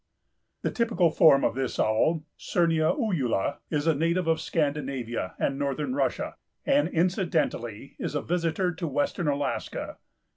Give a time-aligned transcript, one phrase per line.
[0.63, 5.93] _)The typical form of this owl (Surnia ulula) is a native of Scandinavia and Northern
[5.93, 9.97] Russia, and incidentally is a visitor to Western Alaska.